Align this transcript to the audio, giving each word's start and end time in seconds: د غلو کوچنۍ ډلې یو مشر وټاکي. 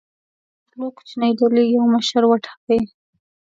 د 0.67 0.69
غلو 0.71 0.87
کوچنۍ 0.97 1.31
ډلې 1.39 1.63
یو 1.75 1.83
مشر 1.95 2.21
وټاکي. 2.27 2.79